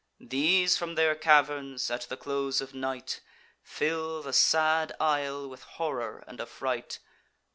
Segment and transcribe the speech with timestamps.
[0.23, 3.19] These from their caverns, at the close of night,
[3.61, 6.97] Fill the sad isle with horror and affright.